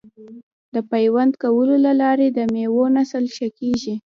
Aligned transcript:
د 0.73 0.75
پیوند 0.91 1.33
کولو 1.43 1.75
له 1.85 1.91
لارې 2.01 2.27
د 2.29 2.39
میوو 2.53 2.83
نسل 2.97 3.23
ښه 3.35 3.47
کیږي. 3.59 3.95